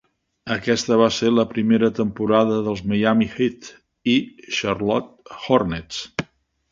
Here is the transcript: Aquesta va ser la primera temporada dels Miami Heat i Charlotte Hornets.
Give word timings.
Aquesta 0.53 0.95
va 1.01 1.09
ser 1.17 1.29
la 1.33 1.43
primera 1.51 1.89
temporada 1.99 2.57
dels 2.67 2.81
Miami 2.93 3.27
Heat 3.37 3.69
i 4.15 4.19
Charlotte 4.61 5.35
Hornets. 5.39 6.01